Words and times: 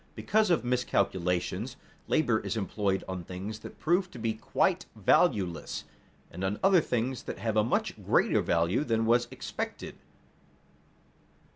Because 0.15 0.49
of 0.49 0.65
miscalculations, 0.65 1.75
labor 2.07 2.39
is 2.39 2.57
employed 2.57 3.03
on 3.07 3.23
things 3.23 3.59
that 3.59 3.77
prove 3.77 4.09
to 4.09 4.17
be 4.17 4.33
quite 4.33 4.87
valueless, 4.95 5.83
and 6.31 6.43
on 6.43 6.59
other 6.63 6.81
things 6.81 7.21
that 7.21 7.37
have 7.37 7.55
a 7.55 7.63
much 7.63 8.03
greater 8.03 8.41
value 8.41 8.83
than 8.83 9.05
was 9.05 9.27
expected. 9.29 9.93